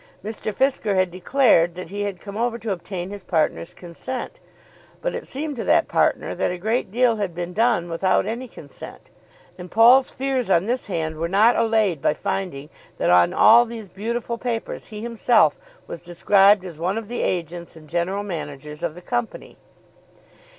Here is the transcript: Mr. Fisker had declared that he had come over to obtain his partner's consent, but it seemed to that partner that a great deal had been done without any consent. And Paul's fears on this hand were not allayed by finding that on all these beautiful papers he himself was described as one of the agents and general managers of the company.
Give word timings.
Mr. 0.25 0.51
Fisker 0.51 0.95
had 0.95 1.11
declared 1.11 1.75
that 1.75 1.89
he 1.89 2.01
had 2.01 2.19
come 2.19 2.35
over 2.35 2.57
to 2.57 2.71
obtain 2.71 3.11
his 3.11 3.21
partner's 3.21 3.71
consent, 3.71 4.39
but 4.99 5.13
it 5.13 5.27
seemed 5.27 5.55
to 5.55 5.63
that 5.63 5.87
partner 5.87 6.33
that 6.33 6.49
a 6.49 6.57
great 6.57 6.89
deal 6.91 7.17
had 7.17 7.35
been 7.35 7.53
done 7.53 7.87
without 7.87 8.25
any 8.25 8.47
consent. 8.47 9.11
And 9.59 9.69
Paul's 9.69 10.09
fears 10.09 10.49
on 10.49 10.65
this 10.65 10.87
hand 10.87 11.17
were 11.17 11.29
not 11.29 11.55
allayed 11.55 12.01
by 12.01 12.15
finding 12.15 12.71
that 12.97 13.11
on 13.11 13.31
all 13.31 13.63
these 13.63 13.89
beautiful 13.89 14.39
papers 14.39 14.87
he 14.87 15.01
himself 15.03 15.55
was 15.85 16.01
described 16.01 16.65
as 16.65 16.79
one 16.79 16.97
of 16.97 17.07
the 17.07 17.21
agents 17.21 17.75
and 17.75 17.87
general 17.87 18.23
managers 18.23 18.81
of 18.81 18.95
the 18.95 19.03
company. 19.03 19.55